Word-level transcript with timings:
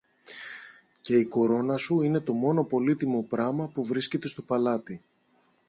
και 1.01 1.15
η 1.17 1.25
κορώνα 1.25 1.77
σου 1.77 2.01
είναι 2.01 2.19
το 2.19 2.33
μόνο 2.33 2.63
πολύτιμο 2.63 3.23
πράμα 3.23 3.67
που 3.67 3.85
βρίσκεται 3.85 4.27
στο 4.27 4.41
παλάτι. 4.41 5.01